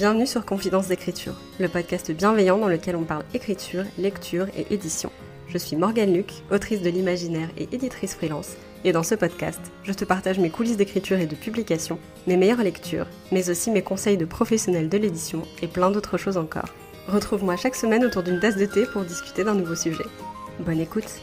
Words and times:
Bienvenue 0.00 0.26
sur 0.26 0.46
Confidence 0.46 0.88
d'écriture, 0.88 1.34
le 1.58 1.68
podcast 1.68 2.10
bienveillant 2.10 2.56
dans 2.56 2.68
lequel 2.68 2.96
on 2.96 3.04
parle 3.04 3.22
écriture, 3.34 3.84
lecture 3.98 4.46
et 4.56 4.64
édition. 4.72 5.12
Je 5.46 5.58
suis 5.58 5.76
Morgane 5.76 6.14
Luc, 6.14 6.32
autrice 6.50 6.80
de 6.80 6.88
l'imaginaire 6.88 7.50
et 7.58 7.68
éditrice 7.70 8.14
freelance, 8.14 8.54
et 8.82 8.92
dans 8.92 9.02
ce 9.02 9.14
podcast, 9.14 9.60
je 9.84 9.92
te 9.92 10.06
partage 10.06 10.38
mes 10.38 10.48
coulisses 10.48 10.78
d'écriture 10.78 11.18
et 11.18 11.26
de 11.26 11.34
publication, 11.34 11.98
mes 12.26 12.38
meilleures 12.38 12.62
lectures, 12.62 13.08
mais 13.30 13.50
aussi 13.50 13.70
mes 13.70 13.82
conseils 13.82 14.16
de 14.16 14.24
professionnels 14.24 14.88
de 14.88 14.96
l'édition 14.96 15.42
et 15.60 15.68
plein 15.68 15.90
d'autres 15.90 16.16
choses 16.16 16.38
encore. 16.38 16.70
Retrouve-moi 17.06 17.56
chaque 17.56 17.76
semaine 17.76 18.06
autour 18.06 18.22
d'une 18.22 18.40
tasse 18.40 18.56
de 18.56 18.64
thé 18.64 18.86
pour 18.86 19.02
discuter 19.02 19.44
d'un 19.44 19.54
nouveau 19.54 19.74
sujet. 19.74 20.06
Bonne 20.60 20.80
écoute 20.80 21.20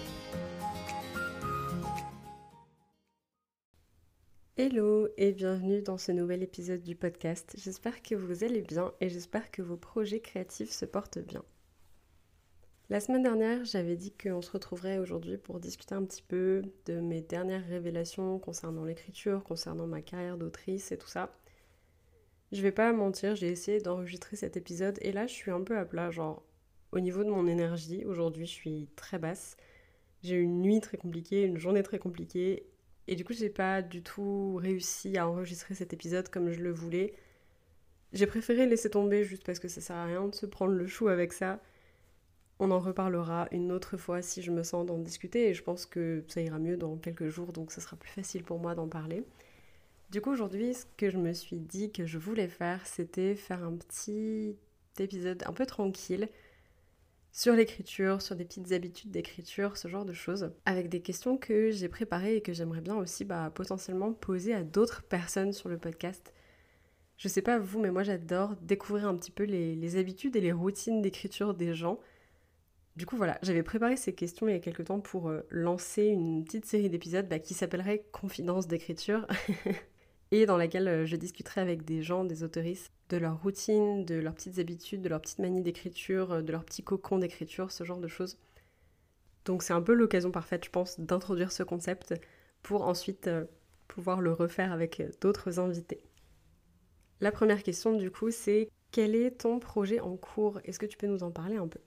Hello 4.59 5.07
et 5.17 5.33
bienvenue 5.33 5.83
dans 5.83 5.99
ce 5.99 6.11
nouvel 6.11 6.41
épisode 6.41 6.81
du 6.81 6.95
podcast. 6.95 7.53
J'espère 7.59 8.01
que 8.01 8.15
vous 8.15 8.43
allez 8.43 8.63
bien 8.63 8.91
et 8.99 9.07
j'espère 9.07 9.51
que 9.51 9.61
vos 9.61 9.77
projets 9.77 10.19
créatifs 10.19 10.71
se 10.71 10.85
portent 10.85 11.19
bien. 11.19 11.43
La 12.89 12.99
semaine 12.99 13.21
dernière, 13.21 13.63
j'avais 13.65 13.95
dit 13.95 14.11
qu'on 14.11 14.41
se 14.41 14.49
retrouverait 14.49 14.97
aujourd'hui 14.97 15.37
pour 15.37 15.59
discuter 15.59 15.93
un 15.93 16.03
petit 16.03 16.23
peu 16.23 16.63
de 16.87 16.99
mes 16.99 17.21
dernières 17.21 17.67
révélations 17.67 18.39
concernant 18.39 18.83
l'écriture, 18.83 19.43
concernant 19.43 19.85
ma 19.85 20.01
carrière 20.01 20.39
d'autrice 20.39 20.91
et 20.91 20.97
tout 20.97 21.07
ça. 21.07 21.37
Je 22.51 22.63
vais 22.63 22.71
pas 22.71 22.91
mentir, 22.93 23.35
j'ai 23.35 23.51
essayé 23.51 23.79
d'enregistrer 23.79 24.37
cet 24.37 24.57
épisode 24.57 24.97
et 25.03 25.11
là 25.11 25.27
je 25.27 25.33
suis 25.33 25.51
un 25.51 25.61
peu 25.61 25.77
à 25.77 25.85
plat, 25.85 26.09
genre 26.09 26.41
au 26.91 26.99
niveau 26.99 27.23
de 27.23 27.29
mon 27.29 27.45
énergie, 27.45 28.05
aujourd'hui 28.05 28.47
je 28.47 28.53
suis 28.53 28.89
très 28.95 29.19
basse. 29.19 29.55
J'ai 30.23 30.37
eu 30.37 30.41
une 30.41 30.63
nuit 30.63 30.81
très 30.81 30.97
compliquée, 30.97 31.43
une 31.43 31.59
journée 31.59 31.83
très 31.83 31.99
compliquée 31.99 32.65
et 33.07 33.15
du 33.15 33.23
coup, 33.23 33.33
j'ai 33.33 33.49
pas 33.49 33.81
du 33.81 34.03
tout 34.03 34.55
réussi 34.55 35.17
à 35.17 35.27
enregistrer 35.27 35.75
cet 35.75 35.93
épisode 35.93 36.29
comme 36.29 36.51
je 36.51 36.59
le 36.59 36.71
voulais. 36.71 37.13
J'ai 38.13 38.27
préféré 38.27 38.65
laisser 38.65 38.89
tomber 38.89 39.23
juste 39.23 39.45
parce 39.45 39.59
que 39.59 39.67
ça 39.67 39.81
sert 39.81 39.95
à 39.95 40.05
rien 40.05 40.27
de 40.27 40.35
se 40.35 40.45
prendre 40.45 40.73
le 40.73 40.87
chou 40.87 41.07
avec 41.07 41.33
ça. 41.33 41.61
On 42.59 42.71
en 42.71 42.79
reparlera 42.79 43.47
une 43.51 43.71
autre 43.71 43.97
fois 43.97 44.21
si 44.21 44.41
je 44.41 44.51
me 44.51 44.63
sens 44.63 44.85
d'en 44.85 44.97
discuter 44.97 45.49
et 45.49 45.53
je 45.53 45.63
pense 45.63 45.85
que 45.85 46.23
ça 46.27 46.41
ira 46.41 46.57
mieux 46.57 46.75
dans 46.75 46.97
quelques 46.97 47.27
jours 47.27 47.53
donc 47.53 47.71
ce 47.71 47.79
sera 47.81 47.95
plus 47.95 48.09
facile 48.09 48.43
pour 48.43 48.59
moi 48.59 48.75
d'en 48.75 48.87
parler. 48.87 49.23
Du 50.09 50.21
coup, 50.21 50.31
aujourd'hui, 50.31 50.73
ce 50.73 50.85
que 50.95 51.09
je 51.09 51.17
me 51.17 51.33
suis 51.33 51.59
dit 51.59 51.91
que 51.91 52.05
je 52.05 52.17
voulais 52.17 52.47
faire, 52.47 52.85
c'était 52.87 53.35
faire 53.35 53.63
un 53.63 53.75
petit 53.75 54.55
épisode 54.99 55.43
un 55.45 55.53
peu 55.53 55.65
tranquille 55.65 56.29
sur 57.37 57.53
l'écriture, 57.53 58.19
sur 58.23 58.35
des 58.35 58.45
petites 58.45 58.71
habitudes 58.71 59.11
d'écriture, 59.11 59.77
ce 59.77 59.87
genre 59.87 60.05
de 60.05 60.13
choses, 60.13 60.49
avec 60.65 60.89
des 60.89 61.01
questions 61.01 61.37
que 61.37 61.69
j'ai 61.69 61.87
préparées 61.87 62.37
et 62.37 62.41
que 62.41 62.51
j'aimerais 62.51 62.81
bien 62.81 62.95
aussi 62.95 63.25
bah, 63.25 63.51
potentiellement 63.53 64.11
poser 64.11 64.55
à 64.55 64.63
d'autres 64.63 65.03
personnes 65.03 65.53
sur 65.53 65.69
le 65.69 65.77
podcast. 65.77 66.33
Je 67.15 67.27
sais 67.27 67.43
pas 67.43 67.59
vous, 67.59 67.79
mais 67.79 67.91
moi 67.91 68.01
j'adore 68.01 68.55
découvrir 68.63 69.07
un 69.07 69.15
petit 69.15 69.29
peu 69.29 69.43
les, 69.43 69.97
habitudes 69.97 70.35
et 70.35 70.41
les 70.41 70.51
routines 70.51 71.03
d'écriture 71.03 71.53
des 71.53 71.75
gens. 71.75 71.99
Du 72.95 73.05
coup 73.05 73.17
voilà, 73.17 73.37
j'avais 73.43 73.61
préparé 73.61 73.97
ces 73.97 74.15
questions 74.15 74.47
il 74.47 74.53
y 74.53 74.55
a 74.55 74.59
quelques 74.59 74.85
temps 74.85 74.99
pour 74.99 75.29
euh, 75.29 75.45
lancer 75.51 76.05
une 76.05 76.43
petite 76.43 76.65
série 76.65 76.89
d'épisodes 76.89 77.29
bah, 77.29 77.37
qui 77.37 77.53
s'appellerait 77.53 78.07
Confidence 78.11 78.67
d'écriture. 78.67 79.27
et 80.31 80.45
dans 80.45 80.57
laquelle 80.57 80.87
euh, 80.87 81.05
je 81.05 81.15
discuterai 81.15 81.61
avec 81.61 81.85
des 81.85 82.01
gens, 82.01 82.23
des 82.23 82.43
autoristes, 82.43 82.91
de 83.09 83.17
leur 83.17 83.41
routine, 83.41 84.05
de 84.05 84.15
leurs 84.15 84.33
petites 84.33 84.59
habitudes, 84.59 85.01
de 85.01 85.09
leurs 85.09 85.21
petites 85.21 85.39
manies 85.39 85.61
d'écriture, 85.61 86.33
euh, 86.33 86.41
de 86.41 86.51
leurs 86.51 86.65
petits 86.65 86.83
cocons 86.83 87.19
d'écriture, 87.19 87.71
ce 87.71 87.83
genre 87.83 87.99
de 87.99 88.07
choses. 88.07 88.37
Donc 89.45 89.63
c'est 89.63 89.73
un 89.73 89.81
peu 89.81 89.93
l'occasion 89.93 90.31
parfaite, 90.31 90.65
je 90.65 90.69
pense, 90.69 90.99
d'introduire 90.99 91.51
ce 91.51 91.63
concept 91.63 92.13
pour 92.61 92.83
ensuite 92.83 93.27
euh, 93.27 93.45
pouvoir 93.87 94.19
le 94.19 94.33
refaire 94.33 94.73
avec 94.73 95.01
d'autres 95.21 95.59
invités. 95.59 96.03
La 97.21 97.31
première 97.31 97.63
question 97.63 97.95
du 97.95 98.11
coup 98.11 98.29
c'est 98.29 98.69
quel 98.91 99.15
est 99.15 99.31
ton 99.31 99.59
projet 99.59 99.99
en 99.99 100.17
cours? 100.17 100.59
Est-ce 100.65 100.79
que 100.79 100.85
tu 100.85 100.97
peux 100.97 101.07
nous 101.07 101.23
en 101.23 101.31
parler 101.31 101.57
un 101.57 101.67
peu? 101.67 101.79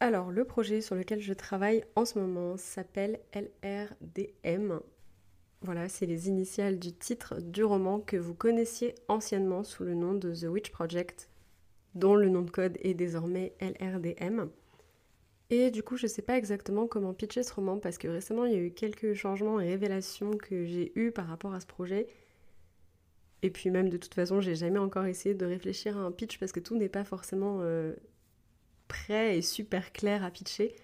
Alors, 0.00 0.30
le 0.30 0.44
projet 0.44 0.80
sur 0.80 0.96
lequel 0.96 1.20
je 1.20 1.32
travaille 1.32 1.84
en 1.96 2.04
ce 2.04 2.18
moment 2.18 2.56
s'appelle 2.56 3.20
LRDM, 3.32 4.80
voilà, 5.64 5.88
c'est 5.88 6.04
les 6.04 6.28
initiales 6.28 6.78
du 6.78 6.92
titre 6.92 7.40
du 7.40 7.64
roman 7.64 7.98
que 7.98 8.18
vous 8.18 8.34
connaissiez 8.34 8.94
anciennement 9.08 9.64
sous 9.64 9.82
le 9.82 9.94
nom 9.94 10.12
de 10.12 10.34
The 10.34 10.44
Witch 10.44 10.70
Project, 10.70 11.30
dont 11.94 12.14
le 12.14 12.28
nom 12.28 12.42
de 12.42 12.50
code 12.50 12.76
est 12.82 12.92
désormais 12.92 13.54
LRDM. 13.60 14.50
Et 15.48 15.70
du 15.70 15.82
coup, 15.82 15.96
je 15.96 16.04
ne 16.04 16.10
sais 16.10 16.20
pas 16.20 16.36
exactement 16.36 16.86
comment 16.86 17.14
pitcher 17.14 17.42
ce 17.42 17.54
roman 17.54 17.78
parce 17.78 17.96
que 17.96 18.08
récemment, 18.08 18.44
il 18.44 18.52
y 18.52 18.56
a 18.56 18.60
eu 18.60 18.72
quelques 18.72 19.14
changements 19.14 19.58
et 19.58 19.68
révélations 19.68 20.32
que 20.32 20.66
j'ai 20.66 20.92
eues 20.98 21.12
par 21.12 21.26
rapport 21.26 21.54
à 21.54 21.60
ce 21.60 21.66
projet. 21.66 22.08
Et 23.42 23.50
puis 23.50 23.70
même 23.70 23.88
de 23.88 23.96
toute 23.96 24.14
façon, 24.14 24.42
j'ai 24.42 24.54
jamais 24.54 24.78
encore 24.78 25.06
essayé 25.06 25.34
de 25.34 25.46
réfléchir 25.46 25.96
à 25.96 26.00
un 26.00 26.12
pitch 26.12 26.38
parce 26.38 26.52
que 26.52 26.60
tout 26.60 26.76
n'est 26.76 26.90
pas 26.90 27.04
forcément 27.04 27.60
euh, 27.62 27.94
prêt 28.86 29.38
et 29.38 29.42
super 29.42 29.92
clair 29.92 30.24
à 30.24 30.30
pitcher. 30.30 30.76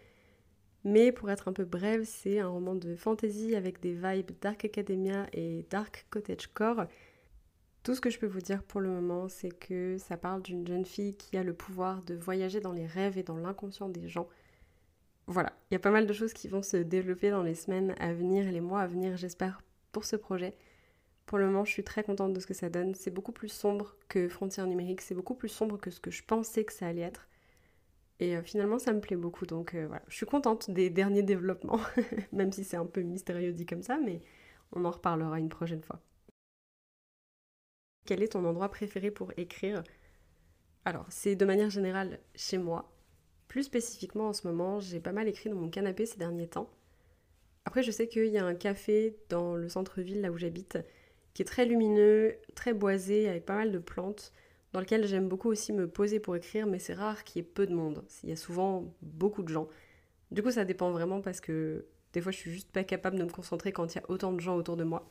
Mais 0.85 1.13
pour 1.13 1.31
être 1.31 1.49
un 1.49 1.53
peu 1.53 1.65
brève, 1.65 2.05
c'est 2.05 2.41
un 2.41 2.49
roman 2.49 2.75
de 2.75 2.97
fantasy 2.97 3.55
avec 3.55 3.81
des 3.81 3.93
vibes 3.93 4.31
Dark 4.41 4.65
Academia 4.65 5.27
et 5.33 5.67
Dark 5.69 6.07
Cottagecore. 6.11 6.87
Tout 7.83 7.95
ce 7.95 8.01
que 8.01 8.11
je 8.11 8.19
peux 8.19 8.27
vous 8.27 8.41
dire 8.41 8.63
pour 8.63 8.81
le 8.81 8.89
moment, 8.89 9.29
c'est 9.29 9.51
que 9.51 9.97
ça 9.99 10.17
parle 10.17 10.43
d'une 10.43 10.67
jeune 10.67 10.85
fille 10.85 11.15
qui 11.17 11.37
a 11.37 11.43
le 11.43 11.55
pouvoir 11.55 12.03
de 12.03 12.15
voyager 12.15 12.61
dans 12.61 12.73
les 12.73 12.87
rêves 12.87 13.19
et 13.19 13.23
dans 13.23 13.37
l'inconscient 13.37 13.89
des 13.89 14.09
gens. 14.09 14.29
Voilà, 15.27 15.53
il 15.71 15.75
y 15.75 15.77
a 15.77 15.81
pas 15.81 15.91
mal 15.91 16.07
de 16.07 16.13
choses 16.13 16.33
qui 16.33 16.49
vont 16.49 16.63
se 16.63 16.77
développer 16.77 17.31
dans 17.31 17.43
les 17.43 17.55
semaines 17.55 17.95
à 18.01 18.13
venir 18.13 18.47
et 18.49 18.53
les 18.53 18.61
mois 18.61 18.81
à 18.81 18.87
venir, 18.87 19.17
j'espère, 19.17 19.63
pour 19.93 20.05
ce 20.05 20.17
projet. 20.17 20.55
Pour 21.27 21.39
le 21.39 21.47
moment, 21.47 21.65
je 21.65 21.71
suis 21.71 21.85
très 21.85 22.03
contente 22.03 22.33
de 22.33 22.41
ce 22.41 22.47
que 22.47 22.55
ça 22.55 22.71
donne. 22.71 22.95
C'est 22.95 23.13
beaucoup 23.13 23.33
plus 23.33 23.49
sombre 23.49 23.97
que 24.09 24.29
Frontières 24.29 24.67
numériques, 24.67 25.03
c'est 25.03 25.15
beaucoup 25.15 25.35
plus 25.35 25.49
sombre 25.49 25.79
que 25.79 25.91
ce 25.91 26.01
que 26.01 26.11
je 26.11 26.25
pensais 26.25 26.65
que 26.65 26.73
ça 26.73 26.89
allait 26.89 27.03
être. 27.03 27.29
Et 28.21 28.37
euh, 28.37 28.43
finalement, 28.43 28.79
ça 28.79 28.93
me 28.93 29.01
plaît 29.01 29.17
beaucoup. 29.17 29.47
Donc 29.47 29.75
euh, 29.75 29.87
voilà, 29.87 30.03
je 30.09 30.17
suis 30.17 30.27
contente 30.27 30.71
des 30.71 30.91
derniers 30.91 31.23
développements, 31.23 31.81
même 32.33 32.53
si 32.53 32.65
c'est 32.65 32.77
un 32.77 32.87
peu 32.87 33.01
mystérieux 33.01 33.53
dit 33.53 33.67
comme 33.67 33.83
ça, 33.83 33.99
mais 33.99 34.21
on 34.73 34.85
en 34.85 34.91
reparlera 34.91 35.39
une 35.39 35.49
prochaine 35.49 35.83
fois. 35.83 36.01
Quel 38.07 38.23
est 38.23 38.33
ton 38.33 38.45
endroit 38.45 38.69
préféré 38.69 39.11
pour 39.11 39.33
écrire? 39.37 39.83
Alors, 40.85 41.07
c'est 41.11 41.37
de 41.37 41.45
manière 41.45 41.71
générale 41.71 42.21
chez 42.35 42.59
moi. 42.59 42.93
Plus 43.49 43.65
spécifiquement 43.65 44.29
en 44.29 44.33
ce 44.33 44.47
moment, 44.47 44.81
j'ai 44.81 45.01
pas 45.01 45.13
mal 45.13 45.29
écrit 45.29 45.51
dans 45.51 45.57
mon 45.57 45.71
canapé 45.71 46.07
ces 46.07 46.19
derniers 46.19 46.49
temps. 46.49 46.71
Après, 47.65 47.83
je 47.83 47.91
sais 47.91 48.09
qu'il 48.09 48.27
y 48.27 48.39
a 48.39 48.45
un 48.45 48.55
café 48.55 49.17
dans 49.29 49.55
le 49.55 49.69
centre-ville, 49.69 50.23
là 50.23 50.31
où 50.31 50.39
j'habite, 50.39 50.79
qui 51.35 51.43
est 51.43 51.47
très 51.47 51.67
lumineux, 51.67 52.37
très 52.55 52.73
boisé, 52.73 53.29
avec 53.29 53.45
pas 53.45 53.57
mal 53.57 53.71
de 53.73 53.79
plantes 53.79 54.33
dans 54.73 54.81
lequel 54.81 55.07
j'aime 55.07 55.29
beaucoup 55.29 55.49
aussi 55.49 55.73
me 55.73 55.89
poser 55.89 56.21
pour 56.21 56.37
écrire, 56.37 56.67
mais 56.67 56.79
c'est 56.79 56.95
rare 56.95 57.25
qu'il 57.25 57.43
y 57.43 57.45
ait 57.45 57.49
peu 57.49 57.67
de 57.67 57.75
monde. 57.75 58.05
Il 58.23 58.29
y 58.29 58.33
a 58.33 58.37
souvent 58.37 58.95
beaucoup 59.03 59.43
de 59.43 59.49
gens. 59.49 59.69
Du 60.31 60.43
coup, 60.43 60.51
ça 60.51 60.65
dépend 60.65 60.91
vraiment 60.91 61.21
parce 61.21 61.41
que 61.41 61.87
des 62.13 62.21
fois, 62.21 62.33
je 62.33 62.37
suis 62.39 62.53
juste 62.53 62.71
pas 62.71 62.85
capable 62.85 63.19
de 63.19 63.25
me 63.25 63.31
concentrer 63.31 63.73
quand 63.73 63.95
il 63.95 63.99
y 63.99 64.01
a 64.01 64.11
autant 64.11 64.33
de 64.33 64.41
gens 64.41 64.57
autour 64.57 64.77
de 64.77 64.85
moi. 64.85 65.09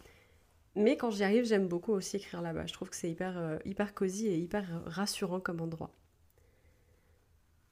Mais 0.76 0.98
quand 0.98 1.12
j'y 1.12 1.24
arrive, 1.24 1.46
j'aime 1.46 1.68
beaucoup 1.68 1.94
aussi 1.94 2.18
écrire 2.18 2.42
là-bas. 2.42 2.66
Je 2.68 2.74
trouve 2.74 2.90
que 2.90 2.96
c'est 2.96 3.10
hyper, 3.10 3.38
euh, 3.38 3.58
cosy 3.96 4.28
et 4.28 4.38
hyper 4.38 4.84
rassurant 4.86 5.40
comme 5.40 5.62
endroit. 5.62 5.92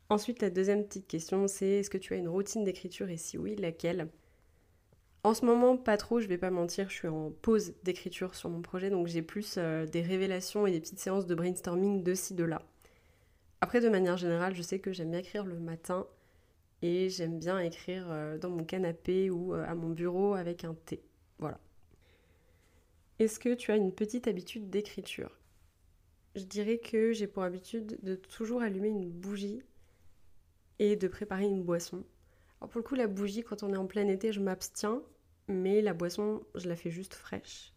Ensuite, 0.09 0.41
la 0.41 0.49
deuxième 0.49 0.85
petite 0.85 1.07
question, 1.07 1.47
c'est 1.47 1.67
est-ce 1.67 1.89
que 1.89 1.97
tu 1.97 2.13
as 2.13 2.17
une 2.17 2.29
routine 2.29 2.63
d'écriture 2.63 3.09
et 3.09 3.17
si 3.17 3.37
oui, 3.37 3.55
laquelle? 3.55 4.09
En 5.27 5.33
ce 5.33 5.45
moment, 5.45 5.75
pas 5.75 5.97
trop, 5.97 6.21
je 6.21 6.27
vais 6.27 6.37
pas 6.37 6.51
mentir, 6.51 6.89
je 6.89 6.95
suis 6.95 7.07
en 7.09 7.31
pause 7.31 7.73
d'écriture 7.83 8.33
sur 8.33 8.49
mon 8.49 8.61
projet, 8.61 8.89
donc 8.89 9.07
j'ai 9.07 9.21
plus 9.21 9.55
euh, 9.57 9.85
des 9.85 10.01
révélations 10.01 10.65
et 10.65 10.71
des 10.71 10.79
petites 10.79 10.99
séances 10.99 11.25
de 11.25 11.35
brainstorming 11.35 12.01
de 12.01 12.13
ci, 12.13 12.33
de 12.33 12.45
là. 12.45 12.61
Après, 13.59 13.81
de 13.81 13.89
manière 13.89 14.15
générale, 14.15 14.55
je 14.55 14.61
sais 14.61 14.79
que 14.79 14.93
j'aime 14.93 15.11
bien 15.11 15.19
écrire 15.19 15.45
le 15.45 15.59
matin 15.59 16.07
et 16.81 17.09
j'aime 17.09 17.39
bien 17.39 17.59
écrire 17.59 18.05
euh, 18.09 18.37
dans 18.37 18.49
mon 18.49 18.63
canapé 18.63 19.29
ou 19.29 19.53
euh, 19.53 19.65
à 19.67 19.75
mon 19.75 19.89
bureau 19.89 20.33
avec 20.33 20.63
un 20.63 20.73
thé. 20.73 21.03
Voilà. 21.39 21.59
Est-ce 23.19 23.37
que 23.37 23.53
tu 23.53 23.71
as 23.71 23.75
une 23.75 23.91
petite 23.91 24.29
habitude 24.29 24.69
d'écriture? 24.69 25.37
Je 26.35 26.45
dirais 26.45 26.77
que 26.77 27.11
j'ai 27.11 27.27
pour 27.27 27.43
habitude 27.43 27.99
de 28.01 28.15
toujours 28.15 28.61
allumer 28.61 28.89
une 28.89 29.09
bougie 29.09 29.61
et 30.79 30.95
de 30.95 31.07
préparer 31.09 31.43
une 31.43 31.63
boisson. 31.63 32.05
Alors 32.61 32.69
pour 32.69 32.79
le 32.79 32.83
coup, 32.83 32.95
la 32.95 33.07
bougie, 33.07 33.43
quand 33.43 33.63
on 33.63 33.73
est 33.73 33.77
en 33.77 33.87
plein 33.87 34.07
été, 34.07 34.31
je 34.31 34.39
m'abstiens 34.39 35.01
mais 35.47 35.81
la 35.81 35.93
boisson, 35.93 36.43
je 36.55 36.67
la 36.67 36.75
fais 36.75 36.91
juste 36.91 37.13
fraîche. 37.15 37.73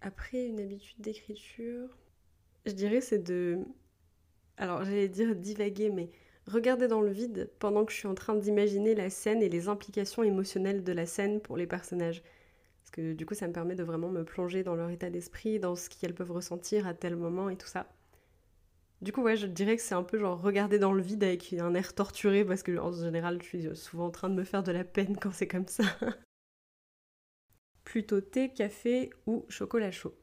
Après, 0.00 0.46
une 0.46 0.60
habitude 0.60 1.00
d'écriture, 1.00 1.88
je 2.66 2.72
dirais 2.72 3.00
c'est 3.00 3.18
de... 3.18 3.58
Alors 4.56 4.84
j'allais 4.84 5.08
dire 5.08 5.34
divaguer, 5.36 5.90
mais 5.90 6.10
regarder 6.46 6.88
dans 6.88 7.00
le 7.00 7.10
vide 7.10 7.50
pendant 7.58 7.84
que 7.84 7.92
je 7.92 7.98
suis 7.98 8.08
en 8.08 8.14
train 8.14 8.34
d'imaginer 8.34 8.94
la 8.94 9.10
scène 9.10 9.42
et 9.42 9.48
les 9.48 9.68
implications 9.68 10.22
émotionnelles 10.22 10.84
de 10.84 10.92
la 10.92 11.06
scène 11.06 11.40
pour 11.40 11.56
les 11.56 11.66
personnages. 11.66 12.22
Parce 12.80 12.90
que 12.90 13.12
du 13.12 13.26
coup, 13.26 13.34
ça 13.34 13.48
me 13.48 13.52
permet 13.52 13.74
de 13.74 13.82
vraiment 13.82 14.08
me 14.10 14.24
plonger 14.24 14.62
dans 14.62 14.76
leur 14.76 14.90
état 14.90 15.10
d'esprit, 15.10 15.58
dans 15.58 15.74
ce 15.76 15.90
qu'elles 15.90 16.14
peuvent 16.14 16.32
ressentir 16.32 16.86
à 16.86 16.94
tel 16.94 17.16
moment 17.16 17.50
et 17.50 17.56
tout 17.56 17.66
ça. 17.66 17.88
Du 19.02 19.12
coup, 19.12 19.22
ouais, 19.22 19.36
je 19.36 19.46
dirais 19.46 19.76
que 19.76 19.82
c'est 19.82 19.94
un 19.94 20.02
peu 20.02 20.18
genre 20.18 20.40
regarder 20.40 20.78
dans 20.78 20.92
le 20.92 21.02
vide 21.02 21.24
avec 21.24 21.52
un 21.52 21.74
air 21.74 21.94
torturé 21.94 22.44
parce 22.44 22.62
que 22.62 22.78
en 22.78 22.92
général, 22.92 23.42
je 23.42 23.46
suis 23.46 23.76
souvent 23.76 24.06
en 24.06 24.10
train 24.10 24.30
de 24.30 24.34
me 24.34 24.44
faire 24.44 24.62
de 24.62 24.72
la 24.72 24.84
peine 24.84 25.16
quand 25.16 25.32
c'est 25.32 25.48
comme 25.48 25.68
ça. 25.68 25.84
plutôt 27.96 28.20
thé, 28.20 28.50
café 28.50 29.08
ou 29.24 29.46
chocolat 29.48 29.90
chaud 29.90 30.14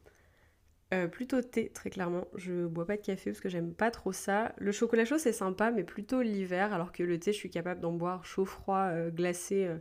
euh, 0.92 1.08
plutôt 1.08 1.42
thé, 1.42 1.70
très 1.70 1.90
clairement. 1.90 2.28
Je 2.36 2.66
bois 2.66 2.86
pas 2.86 2.96
de 2.96 3.02
café 3.02 3.32
parce 3.32 3.40
que 3.40 3.48
j'aime 3.48 3.74
pas 3.74 3.90
trop 3.90 4.12
ça. 4.12 4.54
Le 4.58 4.70
chocolat 4.70 5.04
chaud, 5.04 5.18
c'est 5.18 5.32
sympa, 5.32 5.72
mais 5.72 5.82
plutôt 5.82 6.22
l'hiver, 6.22 6.72
alors 6.72 6.92
que 6.92 7.02
le 7.02 7.18
thé, 7.18 7.32
je 7.32 7.38
suis 7.38 7.50
capable 7.50 7.80
d'en 7.80 7.90
boire 7.90 8.24
chaud, 8.24 8.44
froid, 8.44 8.90
euh, 8.92 9.10
glacé 9.10 9.64
euh, 9.64 9.78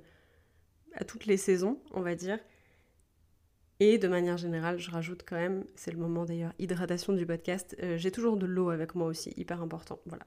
à 0.95 1.03
toutes 1.03 1.27
les 1.27 1.37
saisons, 1.37 1.83
on 1.91 2.01
va 2.01 2.15
dire. 2.15 2.39
Et 3.79 3.99
de 3.99 4.07
manière 4.07 4.37
générale, 4.37 4.79
je 4.79 4.89
rajoute 4.89 5.21
quand 5.23 5.35
même, 5.35 5.63
c'est 5.75 5.91
le 5.91 5.99
moment 5.99 6.25
d'ailleurs, 6.25 6.53
hydratation 6.57 7.13
du 7.13 7.27
podcast, 7.27 7.77
j'ai 7.97 8.09
toujours 8.09 8.37
de 8.37 8.47
l'eau 8.47 8.71
avec 8.71 8.95
moi 8.95 9.05
aussi, 9.05 9.33
hyper 9.37 9.61
important. 9.61 9.99
Voilà. 10.07 10.25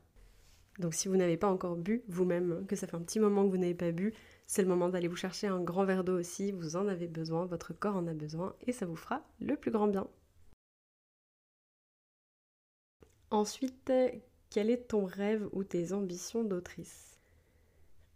Donc 0.79 0.95
si 0.95 1.09
vous 1.09 1.17
n'avez 1.17 1.37
pas 1.37 1.49
encore 1.49 1.77
bu 1.77 2.03
vous-même, 2.09 2.67
que 2.67 2.77
ça 2.77 2.87
fait 2.87 2.97
un 2.97 3.03
petit 3.03 3.21
moment 3.21 3.45
que 3.45 3.51
vous 3.51 3.57
n'avez 3.57 3.75
pas 3.75 3.93
bu, 3.93 4.13
c'est 4.47 4.63
le 4.63 4.69
moment 4.69 4.89
d'aller 4.89 5.09
vous 5.09 5.17
chercher 5.17 5.47
un 5.47 5.61
grand 5.61 5.85
verre 5.85 6.05
d'eau 6.05 6.19
aussi, 6.19 6.53
vous 6.53 6.77
en 6.77 6.87
avez 6.89 7.09
besoin, 7.09 7.47
votre 7.47 7.73
corps 7.73 7.97
en 7.97 8.07
a 8.07 8.15
besoin, 8.15 8.55
et 8.67 8.73
ça 8.73 8.87
vous 8.87 8.97
fera 8.97 9.23
le 9.41 9.57
plus 9.57 9.71
grand 9.71 9.89
bien. 9.89 10.07
Ensuite, 13.31 13.93
quel 14.51 14.71
est 14.71 14.89
ton 14.89 15.05
rêve 15.05 15.49
ou 15.53 15.65
tes 15.65 15.93
ambitions 15.93 16.45
d'autrice? 16.45 17.19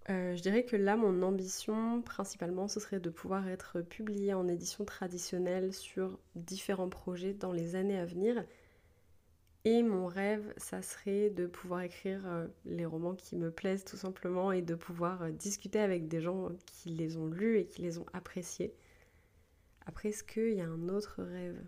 Euh, 0.08 0.36
Je 0.36 0.42
dirais 0.42 0.64
que 0.64 0.76
là, 0.76 0.96
mon 0.96 1.22
ambition, 1.22 2.02
principalement, 2.02 2.68
ce 2.68 2.80
serait 2.80 3.00
de 3.00 3.10
pouvoir 3.10 3.48
être 3.48 3.80
publiée 3.80 4.34
en 4.34 4.48
édition 4.48 4.84
traditionnelle 4.84 5.72
sur 5.72 6.18
différents 6.36 6.88
projets 6.88 7.34
dans 7.34 7.52
les 7.52 7.74
années 7.74 7.98
à 7.98 8.06
venir. 8.06 8.44
Et 9.64 9.82
mon 9.82 10.06
rêve, 10.06 10.52
ça 10.56 10.80
serait 10.80 11.28
de 11.28 11.46
pouvoir 11.46 11.82
écrire 11.82 12.22
euh, 12.26 12.46
les 12.64 12.86
romans 12.86 13.14
qui 13.14 13.36
me 13.36 13.50
plaisent 13.50 13.84
tout 13.84 13.96
simplement 13.98 14.52
et 14.52 14.62
de 14.62 14.74
pouvoir 14.74 15.22
euh, 15.22 15.30
discuter 15.30 15.80
avec 15.80 16.08
des 16.08 16.22
gens 16.22 16.48
qui 16.64 16.90
les 16.90 17.18
ont 17.18 17.26
lus 17.26 17.58
et 17.58 17.66
qui 17.66 17.82
les 17.82 17.98
ont 17.98 18.06
appréciés. 18.14 18.72
Après, 19.84 20.10
est-ce 20.10 20.24
qu'il 20.24 20.54
y 20.54 20.62
a 20.62 20.66
un 20.66 20.88
autre 20.88 21.22
rêve? 21.22 21.60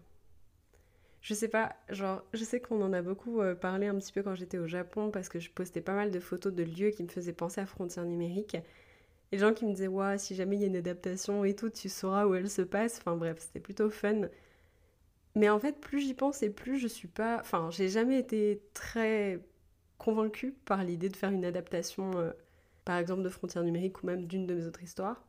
Je 1.21 1.35
sais 1.35 1.49
pas, 1.49 1.77
genre, 1.91 2.25
je 2.33 2.43
sais 2.45 2.61
qu'on 2.61 2.81
en 2.83 2.93
a 2.93 3.03
beaucoup 3.03 3.41
euh, 3.41 3.55
parlé 3.55 3.87
un 3.87 3.97
petit 3.97 4.13
peu 4.13 4.23
quand 4.23 4.35
j'étais 4.35 4.59
au 4.59 4.67
Japon 4.67 5.11
parce 5.11 5.29
que 5.29 5.39
je 5.39 5.51
postais 5.51 5.83
pas 5.83 5.95
mal 5.95 6.11
de 6.11 6.19
photos 6.19 6.53
de 6.53 6.63
lieux 6.65 6.91
qui 6.91 7.03
me 7.03 7.09
faisaient 7.09 7.33
penser 7.33 7.61
à 7.61 7.67
Frontières 7.67 8.07
numériques. 8.07 8.55
Et 8.55 8.63
les 9.33 9.39
gens 9.39 9.53
qui 9.55 9.67
me 9.67 9.73
disaient, 9.73 9.87
ouais, 9.87 10.19
si 10.19 10.35
jamais 10.35 10.57
il 10.57 10.63
y 10.63 10.65
a 10.65 10.69
une 10.69 10.77
adaptation 10.77 11.45
et 11.45 11.55
tout, 11.55 11.71
tu 11.71 11.89
sauras 11.89 12.27
où 12.27 12.35
elle 12.35 12.51
se 12.51 12.63
passe. 12.63 12.99
Enfin 12.99 13.17
bref, 13.17 13.39
c'était 13.39 13.61
plutôt 13.61 13.91
fun. 13.91 14.23
Mais 15.35 15.49
en 15.49 15.59
fait, 15.59 15.81
plus 15.81 16.01
j'y 16.01 16.15
pense 16.15 16.43
et 16.43 16.51
plus 16.51 16.79
je 16.79 16.89
suis 16.89 17.09
pas. 17.09 17.39
Enfin, 17.41 17.71
j'ai 17.71 17.89
jamais 17.89 18.19
été 18.19 18.63
très 18.75 19.41
convaincue 19.99 20.53
par 20.65 20.85
l'idée 20.85 21.09
de 21.09 21.17
faire 21.17 21.31
une 21.31 21.45
adaptation, 21.45 22.11
euh, 22.19 22.33
par 22.85 22.99
exemple, 22.99 23.23
de 23.23 23.29
Frontières 23.29 23.65
numériques 23.65 24.03
ou 24.03 24.07
même 24.07 24.27
d'une 24.27 24.47
de 24.47 24.55
mes 24.55 24.67
autres 24.67 24.83
histoires. 24.83 25.25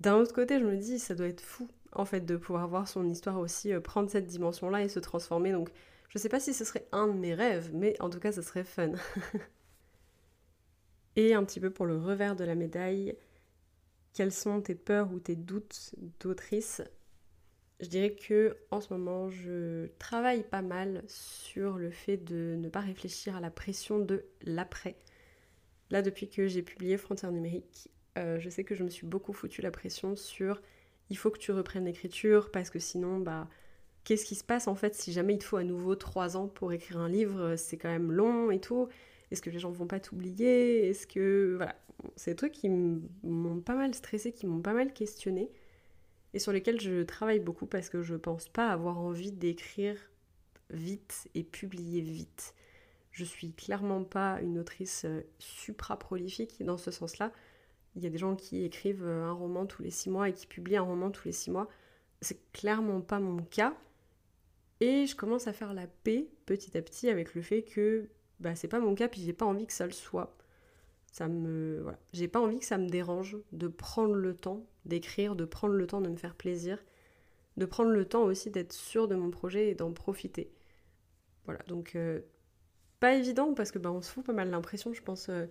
D'un 0.00 0.16
autre 0.16 0.34
côté, 0.34 0.58
je 0.58 0.64
me 0.64 0.76
dis, 0.76 0.98
ça 0.98 1.14
doit 1.14 1.28
être 1.28 1.40
fou 1.40 1.68
en 1.94 2.04
fait, 2.04 2.20
de 2.20 2.36
pouvoir 2.36 2.68
voir 2.68 2.88
son 2.88 3.08
histoire 3.08 3.38
aussi 3.38 3.72
euh, 3.72 3.80
prendre 3.80 4.10
cette 4.10 4.26
dimension-là 4.26 4.82
et 4.82 4.88
se 4.88 4.98
transformer. 4.98 5.52
Donc, 5.52 5.70
je 6.08 6.18
sais 6.18 6.28
pas 6.28 6.40
si 6.40 6.52
ce 6.54 6.64
serait 6.64 6.86
un 6.92 7.06
de 7.08 7.12
mes 7.12 7.34
rêves, 7.34 7.70
mais 7.72 7.96
en 8.00 8.10
tout 8.10 8.20
cas, 8.20 8.32
ce 8.32 8.42
serait 8.42 8.64
fun. 8.64 8.92
et 11.16 11.34
un 11.34 11.44
petit 11.44 11.60
peu 11.60 11.70
pour 11.70 11.86
le 11.86 11.96
revers 11.96 12.36
de 12.36 12.44
la 12.44 12.54
médaille, 12.54 13.16
quelles 14.12 14.32
sont 14.32 14.60
tes 14.60 14.74
peurs 14.74 15.12
ou 15.12 15.18
tes 15.20 15.36
doutes 15.36 15.94
d'autrice? 16.20 16.82
Je 17.80 17.88
dirais 17.88 18.14
que 18.14 18.56
en 18.70 18.80
ce 18.80 18.92
moment, 18.92 19.28
je 19.30 19.86
travaille 19.98 20.44
pas 20.44 20.62
mal 20.62 21.02
sur 21.08 21.76
le 21.76 21.90
fait 21.90 22.16
de 22.16 22.56
ne 22.56 22.68
pas 22.68 22.80
réfléchir 22.80 23.36
à 23.36 23.40
la 23.40 23.50
pression 23.50 23.98
de 23.98 24.24
l'après. 24.42 24.96
Là, 25.90 26.02
depuis 26.02 26.28
que 26.28 26.46
j'ai 26.46 26.62
publié 26.62 26.96
Frontières 26.96 27.32
numériques, 27.32 27.90
euh, 28.16 28.38
je 28.38 28.48
sais 28.48 28.64
que 28.64 28.74
je 28.74 28.84
me 28.84 28.90
suis 28.90 29.06
beaucoup 29.06 29.32
foutu 29.32 29.60
la 29.60 29.70
pression 29.70 30.14
sur 30.16 30.60
il 31.10 31.18
faut 31.18 31.30
que 31.30 31.38
tu 31.38 31.52
reprennes 31.52 31.84
l'écriture 31.84 32.50
parce 32.50 32.70
que 32.70 32.78
sinon, 32.78 33.18
bah, 33.18 33.48
qu'est-ce 34.04 34.24
qui 34.24 34.34
se 34.34 34.44
passe 34.44 34.68
en 34.68 34.74
fait 34.74 34.94
si 34.94 35.12
jamais 35.12 35.34
il 35.34 35.38
te 35.38 35.44
faut 35.44 35.56
à 35.56 35.64
nouveau 35.64 35.96
trois 35.96 36.36
ans 36.36 36.48
pour 36.48 36.72
écrire 36.72 36.98
un 36.98 37.08
livre 37.08 37.56
C'est 37.56 37.76
quand 37.76 37.90
même 37.90 38.12
long 38.12 38.50
et 38.50 38.60
tout. 38.60 38.88
Est-ce 39.30 39.42
que 39.42 39.50
les 39.50 39.58
gens 39.58 39.70
vont 39.70 39.86
pas 39.86 40.00
t'oublier? 40.00 40.88
Est-ce 40.88 41.06
que. 41.06 41.54
Voilà. 41.56 41.74
C'est 42.16 42.32
des 42.32 42.36
trucs 42.36 42.52
qui 42.52 42.68
m'ont 42.68 43.60
pas 43.60 43.74
mal 43.74 43.94
stressé, 43.94 44.32
qui 44.32 44.46
m'ont 44.46 44.60
pas 44.60 44.74
mal 44.74 44.92
questionné 44.92 45.50
et 46.34 46.40
sur 46.40 46.52
lesquels 46.52 46.80
je 46.80 47.02
travaille 47.04 47.38
beaucoup 47.38 47.66
parce 47.66 47.88
que 47.88 48.02
je 48.02 48.16
pense 48.16 48.48
pas 48.48 48.68
avoir 48.68 48.98
envie 48.98 49.32
d'écrire 49.32 49.96
vite 50.70 51.28
et 51.34 51.44
publier 51.44 52.00
vite. 52.00 52.54
Je 53.12 53.24
suis 53.24 53.52
clairement 53.52 54.02
pas 54.02 54.40
une 54.42 54.58
autrice 54.58 55.04
euh, 55.04 55.22
supra 55.38 55.96
prolifique 55.96 56.62
dans 56.64 56.76
ce 56.76 56.90
sens-là. 56.90 57.32
Il 57.94 58.02
y 58.02 58.06
a 58.08 58.10
des 58.10 58.18
gens 58.18 58.34
qui 58.34 58.64
écrivent 58.64 59.06
euh, 59.06 59.24
un 59.24 59.32
roman 59.32 59.66
tous 59.66 59.82
les 59.82 59.90
six 59.90 60.10
mois 60.10 60.28
et 60.28 60.32
qui 60.32 60.48
publient 60.48 60.76
un 60.76 60.82
roman 60.82 61.12
tous 61.12 61.26
les 61.26 61.32
six 61.32 61.52
mois. 61.52 61.68
C'est 62.20 62.40
clairement 62.52 63.00
pas 63.00 63.20
mon 63.20 63.42
cas. 63.44 63.76
Et 64.80 65.06
je 65.06 65.14
commence 65.14 65.46
à 65.46 65.52
faire 65.52 65.72
la 65.72 65.86
paix 65.86 66.28
petit 66.46 66.76
à 66.76 66.82
petit 66.82 67.08
avec 67.08 67.36
le 67.36 67.42
fait 67.42 67.62
que 67.62 68.08
bah, 68.40 68.56
c'est 68.56 68.66
pas 68.66 68.80
mon 68.80 68.96
cas, 68.96 69.06
puis 69.06 69.20
j'ai 69.20 69.32
pas 69.32 69.46
envie 69.46 69.66
que 69.66 69.72
ça 69.72 69.86
le 69.86 69.92
soit. 69.92 70.36
Ça 71.14 71.28
me. 71.28 71.86
J'ai 72.12 72.26
pas 72.26 72.40
envie 72.40 72.58
que 72.58 72.64
ça 72.64 72.76
me 72.76 72.88
dérange 72.88 73.36
de 73.52 73.68
prendre 73.68 74.14
le 74.14 74.34
temps 74.34 74.66
d'écrire, 74.84 75.36
de 75.36 75.44
prendre 75.44 75.74
le 75.74 75.86
temps 75.86 76.00
de 76.00 76.08
me 76.08 76.16
faire 76.16 76.34
plaisir, 76.34 76.82
de 77.56 77.66
prendre 77.66 77.90
le 77.90 78.04
temps 78.04 78.24
aussi 78.24 78.50
d'être 78.50 78.72
sûr 78.72 79.06
de 79.06 79.14
mon 79.14 79.30
projet 79.30 79.68
et 79.68 79.76
d'en 79.76 79.92
profiter. 79.92 80.50
Voilà, 81.44 81.60
donc 81.68 81.94
euh, 81.94 82.20
pas 82.98 83.14
évident 83.14 83.54
parce 83.54 83.70
que 83.70 83.78
bah, 83.78 83.92
on 83.92 84.02
se 84.02 84.10
fout 84.10 84.26
pas 84.26 84.32
mal 84.32 84.50
l'impression, 84.50 84.92
je 84.92 85.02
pense. 85.02 85.28
Euh, 85.28 85.46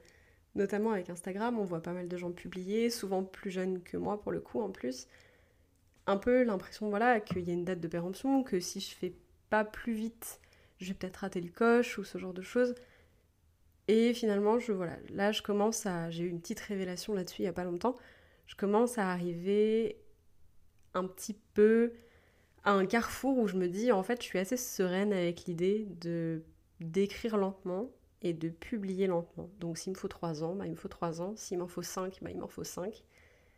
Notamment 0.55 0.91
avec 0.91 1.09
Instagram, 1.09 1.57
on 1.57 1.63
voit 1.63 1.81
pas 1.81 1.93
mal 1.93 2.07
de 2.07 2.17
gens 2.17 2.31
publier, 2.31 2.89
souvent 2.89 3.23
plus 3.23 3.49
jeunes 3.49 3.81
que 3.81 3.97
moi 3.97 4.21
pour 4.21 4.31
le 4.31 4.39
coup 4.39 4.61
en 4.61 4.69
plus. 4.69 5.07
Un 6.07 6.17
peu 6.17 6.43
l'impression 6.43 6.89
voilà, 6.89 7.19
qu'il 7.21 7.39
y 7.47 7.49
a 7.49 7.53
une 7.53 7.65
date 7.65 7.79
de 7.79 7.87
péremption, 7.87 8.43
que 8.43 8.59
si 8.59 8.79
je 8.81 8.93
fais 8.93 9.15
pas 9.49 9.63
plus 9.63 9.93
vite, 9.93 10.41
je 10.79 10.89
vais 10.89 10.93
peut-être 10.93 11.17
rater 11.17 11.41
le 11.41 11.49
coche 11.49 11.97
ou 11.97 12.03
ce 12.03 12.17
genre 12.17 12.33
de 12.33 12.41
choses. 12.41 12.75
Et 13.87 14.13
finalement, 14.13 14.59
je 14.59 14.71
voilà, 14.71 14.97
là 15.09 15.31
je 15.31 15.41
commence 15.41 15.85
à. 15.85 16.09
J'ai 16.09 16.23
eu 16.23 16.29
une 16.29 16.39
petite 16.39 16.61
révélation 16.61 17.13
là-dessus 17.13 17.41
il 17.41 17.45
y 17.45 17.49
a 17.49 17.53
pas 17.53 17.65
longtemps. 17.65 17.95
Je 18.47 18.55
commence 18.55 18.97
à 18.97 19.09
arriver 19.11 19.97
un 20.93 21.05
petit 21.05 21.35
peu 21.53 21.93
à 22.63 22.71
un 22.71 22.85
carrefour 22.85 23.37
où 23.37 23.47
je 23.47 23.57
me 23.57 23.67
dis 23.67 23.91
en 23.91 24.03
fait 24.03 24.21
je 24.21 24.27
suis 24.27 24.39
assez 24.39 24.57
sereine 24.57 25.11
avec 25.11 25.45
l'idée 25.45 25.87
de 26.01 26.43
d'écrire 26.79 27.37
lentement 27.37 27.89
et 28.21 28.33
de 28.33 28.49
publier 28.49 29.07
lentement. 29.07 29.49
Donc 29.59 29.77
s'il 29.77 29.93
me 29.93 29.97
faut 29.97 30.07
3 30.07 30.43
ans, 30.43 30.55
bah, 30.55 30.65
il 30.65 30.71
me 30.71 30.77
faut 30.77 30.87
3 30.87 31.21
ans. 31.21 31.33
S'il 31.35 31.57
m'en 31.59 31.67
faut 31.67 31.81
5, 31.81 32.19
bah, 32.21 32.31
il 32.31 32.39
m'en 32.39 32.47
faut 32.47 32.63
5. 32.63 33.03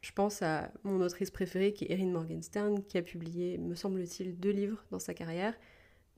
Je 0.02 0.12
pense 0.12 0.42
à 0.42 0.72
mon 0.84 1.02
autrice 1.02 1.32
préférée 1.32 1.74
qui 1.74 1.86
est 1.86 1.92
Erin 1.92 2.12
Morgenstern, 2.12 2.84
qui 2.84 2.98
a 2.98 3.02
publié, 3.02 3.58
me 3.58 3.76
semble-t-il, 3.76 4.40
deux 4.40 4.52
livres 4.52 4.84
dans 4.92 5.00
sa 5.00 5.14
carrière. 5.14 5.56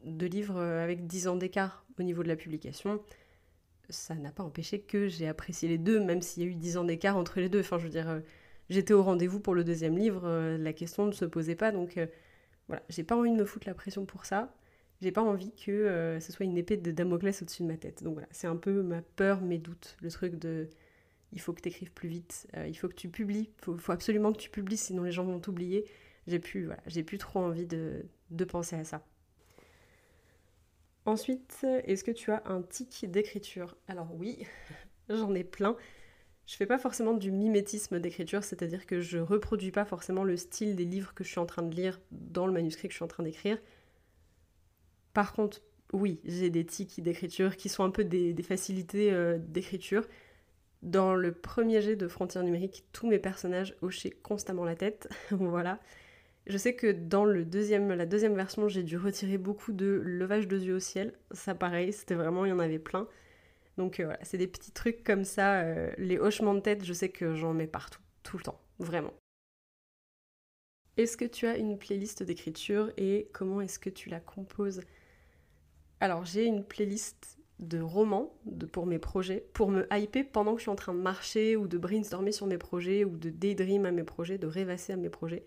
Deux 0.03 0.27
livres 0.27 0.57
euh, 0.57 0.83
avec 0.83 1.07
10 1.07 1.27
ans 1.27 1.35
d'écart 1.35 1.85
au 1.99 2.03
niveau 2.03 2.23
de 2.23 2.27
la 2.27 2.35
publication. 2.35 3.01
Ça 3.89 4.15
n'a 4.15 4.31
pas 4.31 4.43
empêché 4.43 4.79
que 4.81 5.07
j'ai 5.07 5.27
apprécié 5.27 5.69
les 5.69 5.77
deux, 5.77 5.99
même 5.99 6.21
s'il 6.21 6.43
y 6.43 6.45
a 6.45 6.49
eu 6.49 6.55
10 6.55 6.77
ans 6.77 6.83
d'écart 6.83 7.17
entre 7.17 7.39
les 7.39 7.49
deux. 7.49 7.61
Enfin, 7.61 7.77
je 7.77 7.83
veux 7.85 7.89
dire, 7.89 8.09
euh, 8.09 8.19
j'étais 8.69 8.93
au 8.93 9.03
rendez-vous 9.03 9.39
pour 9.39 9.55
le 9.55 9.63
deuxième 9.63 9.97
livre, 9.97 10.23
euh, 10.25 10.57
la 10.57 10.73
question 10.73 11.05
ne 11.05 11.11
se 11.13 11.25
posait 11.25 11.55
pas. 11.55 11.71
Donc 11.71 11.99
voilà, 12.67 12.83
j'ai 12.89 13.03
pas 13.03 13.15
envie 13.15 13.31
de 13.31 13.37
me 13.37 13.45
foutre 13.45 13.67
la 13.67 13.73
pression 13.73 14.05
pour 14.05 14.25
ça 14.25 14.53
j'ai 15.01 15.11
pas 15.11 15.21
envie 15.21 15.51
que 15.53 15.71
euh, 15.71 16.19
ce 16.19 16.31
soit 16.31 16.45
une 16.45 16.57
épée 16.57 16.77
de 16.77 16.91
Damoclès 16.91 17.41
au-dessus 17.41 17.63
de 17.63 17.67
ma 17.67 17.77
tête. 17.77 18.03
Donc 18.03 18.13
voilà, 18.13 18.27
c'est 18.31 18.47
un 18.47 18.55
peu 18.55 18.81
ma 18.81 19.01
peur, 19.01 19.41
mes 19.41 19.57
doutes, 19.57 19.97
le 20.01 20.09
truc 20.09 20.35
de 20.35 20.69
il 21.33 21.41
faut 21.41 21.53
que 21.53 21.61
tu 21.61 21.69
écrives 21.69 21.91
plus 21.91 22.07
vite, 22.09 22.47
euh, 22.55 22.67
il 22.67 22.75
faut 22.75 22.87
que 22.87 22.95
tu 22.95 23.09
publies, 23.09 23.49
il 23.67 23.79
faut, 23.79 23.91
absolument 23.91 24.31
que 24.31 24.39
tu 24.39 24.49
publies, 24.49 24.77
sinon 24.77 25.03
les 25.03 25.11
gens 25.11 25.25
vont 25.25 25.39
t'oublier. 25.39 25.85
J'ai 26.25 26.39
plus, 26.39 26.69
j'ai 26.87 27.03
plus 27.03 27.17
trop 27.17 27.39
envie 27.39 27.65
de 27.65 28.05
penser 28.45 28.75
à 28.75 28.83
ça. 28.83 29.05
Ensuite, 31.07 31.65
est-ce 31.85 32.03
que 32.03 32.11
tu 32.11 32.33
as 32.33 32.43
un 32.47 32.61
tic 32.61 33.09
d'écriture? 33.09 33.77
Alors 33.87 34.13
oui, 34.13 34.45
j'en 35.09 35.33
ai 35.35 35.45
plein. 35.45 35.77
Je 36.45 36.57
fais 36.57 36.65
pas 36.65 36.77
forcément 36.77 37.13
du 37.13 37.31
mimétisme 37.31 38.01
d'écriture, 38.01 38.43
c'est-à-dire 38.43 38.85
que 38.85 38.99
je 38.99 39.17
reproduis 39.17 39.71
pas 39.71 39.85
forcément 39.85 40.25
le 40.25 40.35
style 40.35 40.75
des 40.75 40.83
livres 40.83 41.13
que 41.13 41.23
je 41.23 41.29
suis 41.29 41.39
en 41.39 41.45
train 41.45 41.63
de 41.63 41.73
lire 41.73 42.01
dans 42.11 42.45
le 42.45 42.51
manuscrit 42.51 42.89
que 42.89 42.91
je 42.91 42.97
suis 42.97 43.05
en 43.05 43.07
train 43.07 43.23
d'écrire. 43.23 43.57
Par 45.13 45.31
contre, 45.31 45.61
oui, 45.93 46.19
j'ai 46.25 46.49
des 46.49 46.65
tics 46.65 47.01
d'écriture 47.01 47.55
qui 47.55 47.69
sont 47.69 47.85
un 47.85 47.89
peu 47.89 48.03
des, 48.03 48.35
facilités 48.43 49.13
euh, 49.13 49.37
d'écriture. 49.39 50.05
Dans 50.81 51.15
le 51.15 51.31
premier 51.31 51.81
jet 51.81 51.95
de 51.95 52.09
Frontières 52.09 52.43
numériques, 52.43 52.83
tous 52.91 53.07
mes 53.07 53.19
personnages 53.19 53.77
hochaient 53.81 54.11
constamment 54.11 54.65
la 54.65 54.75
tête. 54.75 55.07
voilà. 55.31 55.79
Je 56.47 56.57
sais 56.57 56.75
que 56.75 56.91
dans 56.91 57.25
la 57.25 57.43
deuxième 57.43 58.35
version, 58.35 58.69
j'ai 58.69 58.83
dû 58.83 58.97
retirer 58.97 59.37
beaucoup 59.37 59.73
de 59.73 60.01
levage 60.03 60.47
de 60.47 60.57
yeux 60.57 60.75
au 60.75 60.79
ciel. 60.79 61.13
Ça, 61.31 61.53
pareil, 61.53 61.91
c'était 61.91 62.15
vraiment, 62.15 62.45
il 62.45 62.49
y 62.49 62.53
en 62.53 62.59
avait 62.59 62.79
plein. 62.79 63.07
Donc 63.77 63.99
euh, 63.99 64.05
voilà, 64.05 64.19
c'est 64.23 64.37
des 64.37 64.47
petits 64.47 64.71
trucs 64.71 65.03
comme 65.03 65.25
ça. 65.25 65.61
Euh, 65.61 65.91
les 65.97 66.17
hochements 66.17 66.55
de 66.55 66.61
tête, 66.61 66.85
je 66.85 66.93
sais 66.93 67.09
que 67.09 67.35
j'en 67.35 67.53
mets 67.53 67.67
partout, 67.67 68.01
tout 68.23 68.37
le 68.37 68.43
temps, 68.43 68.59
vraiment. 68.79 69.13
Est-ce 70.95 71.17
que 71.17 71.25
tu 71.25 71.45
as 71.45 71.57
une 71.57 71.77
playlist 71.77 72.23
d'écriture 72.23 72.91
et 72.97 73.29
comment 73.33 73.61
est-ce 73.61 73.77
que 73.77 73.89
tu 73.89 74.09
la 74.09 74.19
composes? 74.19 74.81
Alors 75.99 76.25
j'ai 76.25 76.45
une 76.45 76.63
playlist 76.63 77.37
de 77.59 77.79
romans 77.79 78.35
pour 78.71 78.87
mes 78.87 78.99
projets, 78.99 79.47
pour 79.53 79.69
me 79.69 79.85
hyper 79.91 80.25
pendant 80.31 80.53
que 80.53 80.59
je 80.59 80.63
suis 80.63 80.71
en 80.71 80.75
train 80.75 80.93
de 80.93 80.99
marcher 80.99 81.55
ou 81.55 81.67
de 81.67 81.77
brainstormer 81.77 82.31
sur 82.31 82.47
mes 82.47 82.57
projets 82.57 83.03
ou 83.03 83.17
de 83.17 83.29
daydream 83.29 83.85
à 83.85 83.91
mes 83.91 84.03
projets, 84.03 84.37
de 84.37 84.47
rêvasser 84.47 84.93
à 84.93 84.95
mes 84.95 85.09
projets. 85.09 85.43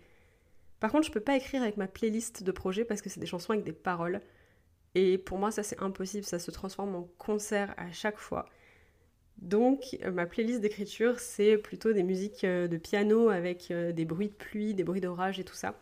Par 0.81 0.91
contre, 0.91 1.07
je 1.07 1.11
peux 1.11 1.21
pas 1.21 1.37
écrire 1.37 1.61
avec 1.61 1.77
ma 1.77 1.87
playlist 1.87 2.43
de 2.43 2.51
projet 2.51 2.83
parce 2.83 3.01
que 3.01 3.09
c'est 3.09 3.21
des 3.21 3.27
chansons 3.27 3.53
avec 3.53 3.63
des 3.63 3.71
paroles. 3.71 4.19
Et 4.95 5.17
pour 5.17 5.37
moi, 5.37 5.51
ça 5.51 5.63
c'est 5.63 5.81
impossible, 5.81 6.25
ça 6.25 6.39
se 6.39 6.51
transforme 6.51 6.95
en 6.95 7.03
concert 7.17 7.73
à 7.77 7.91
chaque 7.91 8.17
fois. 8.17 8.49
Donc, 9.37 9.97
euh, 10.03 10.11
ma 10.11 10.25
playlist 10.25 10.59
d'écriture, 10.59 11.19
c'est 11.19 11.57
plutôt 11.57 11.93
des 11.93 12.03
musiques 12.03 12.43
euh, 12.43 12.67
de 12.67 12.77
piano 12.77 13.29
avec 13.29 13.71
euh, 13.71 13.91
des 13.91 14.05
bruits 14.05 14.29
de 14.29 14.33
pluie, 14.33 14.73
des 14.73 14.83
bruits 14.83 15.01
d'orage 15.01 15.39
et 15.39 15.43
tout 15.43 15.55
ça. 15.55 15.79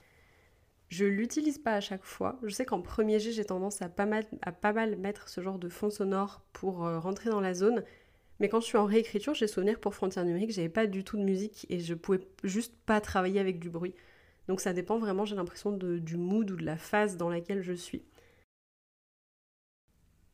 Je 0.90 1.06
l'utilise 1.06 1.58
pas 1.60 1.76
à 1.76 1.82
chaque 1.82 2.04
fois. 2.04 2.38
Je 2.44 2.54
sais 2.54 2.66
qu'en 2.66 2.82
premier 2.82 3.20
jet, 3.20 3.32
j'ai 3.32 3.46
tendance 3.46 3.82
à 3.82 3.90
pas, 3.90 4.06
mal, 4.06 4.26
à 4.42 4.52
pas 4.52 4.74
mal 4.74 4.98
mettre 4.98 5.30
ce 5.30 5.42
genre 5.42 5.60
de 5.60 5.70
fond 5.70 5.90
sonore 5.90 6.42
pour 6.52 6.80
rentrer 6.80 7.30
dans 7.30 7.42
la 7.42 7.54
zone. 7.54 7.84
Mais 8.40 8.50
quand 8.50 8.60
je 8.60 8.66
suis 8.66 8.78
en 8.78 8.86
réécriture, 8.86 9.34
j'ai 9.36 9.48
souvenir 9.48 9.80
pour 9.80 9.94
Frontières 9.94 10.26
numériques, 10.26 10.52
j'avais 10.52 10.70
pas 10.70 10.88
du 10.88 11.04
tout 11.04 11.18
de 11.18 11.24
musique 11.24 11.68
et 11.70 11.80
je 11.80 11.94
pouvais 11.94 12.22
juste 12.44 12.74
pas 12.86 13.02
travailler 13.02 13.40
avec 13.40 13.60
du 13.60 13.70
bruit. 13.70 13.94
Donc 14.50 14.62
ça 14.62 14.74
dépend 14.74 14.98
vraiment, 14.98 15.26
j'ai 15.26 15.36
l'impression, 15.36 15.72
du 15.72 16.18
mood 16.18 16.50
ou 16.50 16.56
de 16.56 16.66
la 16.66 16.76
phase 16.76 17.18
dans 17.18 17.30
laquelle 17.30 17.62
je 17.62 17.74
suis. 17.74 18.04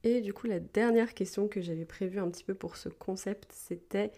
Et 0.04 0.22
du 0.22 0.34
coup, 0.34 0.48
la 0.48 0.62
dernière 0.62 1.14
question 1.14 1.50
que 1.50 1.60
j'avais 1.60 1.84
prévue 1.84 2.20
un 2.20 2.30
petit 2.30 2.46
peu 2.46 2.54
pour 2.54 2.78
ce 2.78 2.88
concept, 2.88 3.52
c'était 3.52 4.14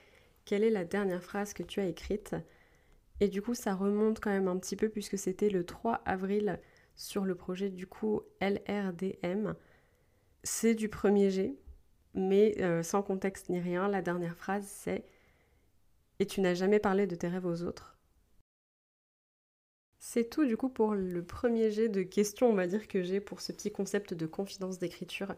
quelle 0.45 0.63
est 0.63 0.69
la 0.69 0.85
dernière 0.85 1.23
phrase 1.23 1.53
que 1.53 1.63
tu 1.63 1.79
as 1.79 1.87
écrite? 1.87 2.35
Et 3.21 3.27
du 3.27 3.41
coup, 3.41 3.55
ça 3.55 3.73
remonte 3.73 4.19
quand 4.19 4.29
même 4.29 4.47
un 4.47 4.57
petit 4.59 4.75
peu 4.75 4.87
puisque 4.89 5.17
c'était 5.17 5.49
le 5.49 5.65
3 5.65 6.03
avril 6.05 6.59
sur 6.95 7.25
le 7.25 7.33
projet 7.33 7.71
du 7.71 7.87
coup 7.87 8.21
LRDM. 8.39 9.55
C'est 10.43 10.75
du 10.75 10.89
premier 10.89 11.31
G, 11.31 11.57
mais 12.13 12.55
euh, 12.61 12.83
sans 12.83 13.01
contexte 13.01 13.49
ni 13.49 13.59
rien. 13.59 13.87
La 13.87 14.03
dernière 14.03 14.37
phrase, 14.37 14.67
c'est 14.67 15.05
Et 16.19 16.27
tu 16.27 16.41
n'as 16.41 16.53
jamais 16.53 16.79
parlé 16.79 17.07
de 17.07 17.15
tes 17.15 17.27
rêves 17.29 17.47
aux 17.47 17.63
autres? 17.63 17.96
C'est 19.99 20.29
tout 20.29 20.45
du 20.45 20.57
coup 20.57 20.69
pour 20.69 20.93
le 20.93 21.23
premier 21.23 21.71
jet 21.71 21.89
de 21.89 22.03
questions, 22.03 22.49
on 22.49 22.53
va 22.53 22.67
dire, 22.67 22.87
que 22.87 23.01
j'ai 23.01 23.19
pour 23.19 23.41
ce 23.41 23.51
petit 23.51 23.71
concept 23.71 24.13
de 24.13 24.25
confidence 24.25 24.79
d'écriture. 24.79 25.35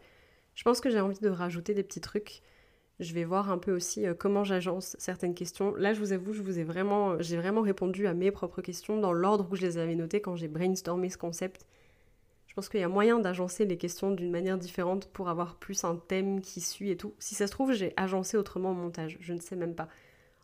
Je 0.54 0.62
pense 0.64 0.80
que 0.80 0.90
j'ai 0.90 1.00
envie 1.00 1.18
de 1.18 1.28
rajouter 1.28 1.74
des 1.74 1.82
petits 1.82 2.00
trucs. 2.00 2.42
Je 2.98 3.14
vais 3.14 3.24
voir 3.24 3.50
un 3.50 3.56
peu 3.56 3.74
aussi 3.74 4.06
euh, 4.06 4.14
comment 4.14 4.44
j'agence 4.44 4.94
certaines 4.98 5.34
questions. 5.34 5.74
Là, 5.76 5.94
je 5.94 6.00
vous 6.00 6.12
avoue, 6.12 6.34
je 6.34 6.42
vous 6.42 6.58
ai 6.58 6.64
vraiment, 6.64 7.18
j'ai 7.20 7.38
vraiment 7.38 7.62
répondu 7.62 8.06
à 8.06 8.12
mes 8.12 8.30
propres 8.30 8.60
questions 8.60 8.98
dans 8.98 9.12
l'ordre 9.14 9.48
où 9.50 9.56
je 9.56 9.62
les 9.62 9.78
avais 9.78 9.94
notées 9.94 10.20
quand 10.20 10.36
j'ai 10.36 10.48
brainstormé 10.48 11.08
ce 11.08 11.16
concept. 11.16 11.66
Je 12.46 12.54
pense 12.54 12.68
qu'il 12.68 12.80
y 12.80 12.82
a 12.82 12.88
moyen 12.88 13.18
d'agencer 13.18 13.64
les 13.64 13.78
questions 13.78 14.10
d'une 14.10 14.30
manière 14.30 14.58
différente 14.58 15.06
pour 15.06 15.30
avoir 15.30 15.56
plus 15.56 15.84
un 15.84 15.96
thème 15.96 16.42
qui 16.42 16.60
suit 16.60 16.90
et 16.90 16.96
tout. 16.96 17.14
Si 17.18 17.34
ça 17.34 17.46
se 17.46 17.52
trouve, 17.52 17.72
j'ai 17.72 17.94
agencé 17.96 18.36
autrement 18.36 18.72
au 18.72 18.74
montage, 18.74 19.16
je 19.20 19.32
ne 19.32 19.40
sais 19.40 19.56
même 19.56 19.74
pas. 19.74 19.88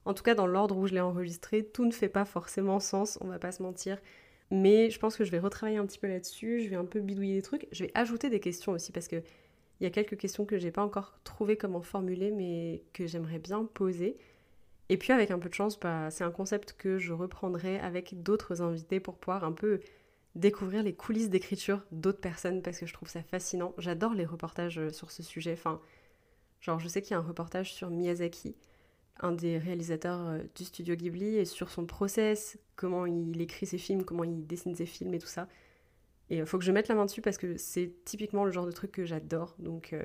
En 0.07 0.15
tout 0.15 0.23
cas, 0.23 0.35
dans 0.35 0.47
l'ordre 0.47 0.77
où 0.77 0.87
je 0.87 0.95
l'ai 0.95 1.01
enregistré, 1.01 1.65
tout 1.65 1.85
ne 1.85 1.93
fait 1.93 2.09
pas 2.09 2.25
forcément 2.25 2.81
sens, 2.81 3.19
on 3.21 3.27
va 3.27 3.39
pas 3.39 3.53
se 3.53 3.63
mentir. 3.63 3.99
Mais 4.51 4.91
je 4.91 4.99
pense 4.99 5.17
que 5.17 5.25
je 5.25 5.31
vais 5.33 5.41
retravailler 5.41 5.79
un 5.79 5.87
petit 5.87 5.99
peu 5.99 6.07
là-dessus, 6.07 6.63
je 6.63 6.69
vais 6.69 6.77
un 6.77 6.85
peu 6.85 7.01
bidouiller 7.01 7.35
des 7.35 7.43
trucs. 7.43 7.67
Je 7.73 7.85
vais 7.85 7.91
ajouter 7.95 8.31
des 8.31 8.41
questions 8.41 8.73
aussi 8.73 8.93
parce 8.93 9.09
que 9.09 9.17
il 9.81 9.85
y 9.85 9.87
a 9.87 9.91
quelques 9.91 10.17
questions 10.17 10.47
que 10.47 10.59
j'ai 10.59 10.71
pas 10.71 10.83
encore 10.83 11.19
trouvé 11.25 11.57
comment 11.57 11.83
formuler, 11.83 12.31
mais 12.31 12.83
que 12.95 13.07
j'aimerais 13.07 13.39
bien 13.39 13.65
poser. 13.65 14.17
Et 14.89 14.97
puis 14.97 15.13
avec 15.13 15.31
un 15.31 15.39
peu 15.39 15.49
de 15.49 15.55
chance, 15.55 15.79
bah, 15.79 16.11
c'est 16.11 16.25
un 16.25 16.31
concept 16.31 16.75
que 16.79 16.99
je 16.99 17.13
reprendrai 17.13 17.79
avec 17.81 18.23
d'autres 18.23 18.63
invités 18.63 19.01
pour 19.01 19.17
pouvoir 19.17 19.45
un 19.45 19.53
peu 19.53 19.81
découvrir 20.37 20.83
les 20.83 20.95
coulisses 20.95 21.31
d'écriture 21.31 21.83
d'autres 21.91 22.21
personnes 22.21 22.63
parce 22.63 22.79
que 22.79 22.87
je 22.87 22.95
trouve 22.95 23.09
ça 23.09 23.23
fascinant. 23.23 23.75
J'adore 23.79 24.15
les 24.15 24.25
reportages 24.25 24.79
euh, 24.79 24.91
sur 24.91 25.11
ce 25.11 25.23
sujet. 25.23 25.55
Enfin, 25.55 25.81
genre 26.61 26.79
je 26.79 26.89
sais 26.89 27.03
qu'il 27.03 27.13
y 27.13 27.15
a 27.15 27.19
un 27.19 27.23
reportage 27.23 27.75
sur 27.75 27.91
Miyazaki, 27.91 28.55
un 29.21 29.33
des 29.33 29.59
réalisateurs 29.59 30.27
euh, 30.27 30.39
du 30.55 30.65
studio 30.65 30.95
Ghibli, 30.95 31.37
et 31.37 31.45
sur 31.45 31.71
son 31.71 31.87
process, 31.87 32.59
comment 32.77 33.07
il 33.07 33.41
écrit 33.41 33.67
ses 33.67 33.79
films, 33.79 34.05
comment 34.05 34.25
il 34.25 34.47
dessine 34.47 34.75
ses 34.75 34.87
films 34.87 35.15
et 35.15 35.19
tout 35.19 35.27
ça. 35.27 35.49
Et 36.31 36.37
il 36.37 36.43
euh, 36.43 36.47
faut 36.47 36.59
que 36.59 36.65
je 36.65 36.73
mette 36.73 36.89
la 36.89 36.95
main 36.95 37.07
dessus 37.07 37.23
parce 37.23 37.39
que 37.39 37.57
c'est 37.57 37.93
typiquement 38.05 38.45
le 38.45 38.51
genre 38.51 38.67
de 38.67 38.73
truc 38.73 38.93
que 38.93 39.05
j'adore. 39.05 39.55
Donc 39.59 39.93
euh, 39.93 40.05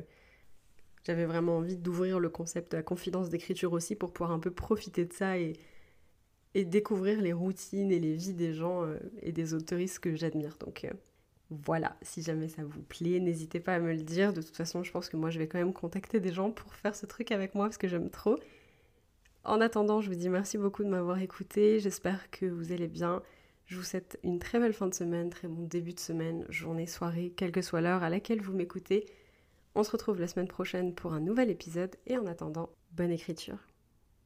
j'avais 1.03 1.25
vraiment 1.25 1.57
envie 1.57 1.77
d'ouvrir 1.77 2.19
le 2.19 2.29
concept 2.29 2.71
de 2.71 2.77
la 2.77 2.83
confidence 2.83 3.29
d'écriture 3.29 3.73
aussi 3.73 3.95
pour 3.95 4.13
pouvoir 4.13 4.31
un 4.31 4.39
peu 4.39 4.51
profiter 4.51 5.05
de 5.05 5.13
ça 5.13 5.37
et, 5.37 5.53
découvrir 6.53 7.21
les 7.21 7.31
routines 7.31 7.91
et 7.93 7.99
les 7.99 8.13
vies 8.13 8.33
des 8.33 8.53
gens 8.53 8.85
et 9.21 9.31
des 9.31 9.53
autoristes 9.53 9.99
que 9.99 10.17
j'admire. 10.17 10.57
Donc 10.59 10.85
voilà, 11.49 11.95
si 12.01 12.21
jamais 12.21 12.49
ça 12.49 12.63
vous 12.65 12.81
plaît, 12.81 13.21
n'hésitez 13.21 13.61
pas 13.61 13.75
à 13.75 13.79
me 13.79 13.93
le 13.93 14.01
dire. 14.03 14.33
De 14.33 14.41
toute 14.41 14.55
façon, 14.55 14.83
je 14.83 14.91
pense 14.91 15.07
que 15.07 15.15
moi 15.15 15.29
je 15.29 15.39
vais 15.39 15.47
quand 15.47 15.59
même 15.59 15.71
contacter 15.71 16.19
des 16.19 16.33
gens 16.33 16.51
pour 16.51 16.73
faire 16.73 16.93
ce 16.93 17.05
truc 17.05 17.31
avec 17.31 17.55
moi 17.55 17.67
parce 17.67 17.77
que 17.77 17.87
j'aime 17.87 18.09
trop. 18.09 18.37
En 19.43 19.59
attendant, 19.59 20.01
je 20.01 20.09
vous 20.09 20.15
dis 20.15 20.29
merci 20.29 20.57
beaucoup 20.57 20.83
de 20.83 20.89
m'avoir 20.89 21.19
écouté. 21.19 21.79
J'espère 21.79 22.29
que 22.29 22.45
vous 22.45 22.71
allez 22.71 22.87
bien. 22.87 23.23
Je 23.65 23.75
vous 23.75 23.83
souhaite 23.83 24.19
une 24.23 24.37
très 24.37 24.59
belle 24.59 24.73
fin 24.73 24.87
de 24.87 24.93
semaine, 24.93 25.29
très 25.29 25.47
bon 25.47 25.63
début 25.63 25.93
de 25.93 25.99
semaine, 25.99 26.45
journée, 26.49 26.85
soirée, 26.85 27.33
quelle 27.35 27.51
que 27.51 27.61
soit 27.61 27.81
l'heure 27.81 28.03
à 28.03 28.09
laquelle 28.09 28.41
vous 28.41 28.53
m'écoutez. 28.53 29.05
On 29.73 29.83
se 29.83 29.91
retrouve 29.91 30.19
la 30.19 30.27
semaine 30.27 30.47
prochaine 30.47 30.93
pour 30.93 31.13
un 31.13 31.21
nouvel 31.21 31.49
épisode 31.49 31.95
et 32.05 32.17
en 32.17 32.27
attendant, 32.27 32.69
bonne 32.91 33.11
écriture. 33.11 33.70